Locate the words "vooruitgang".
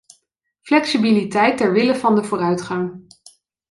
2.23-3.03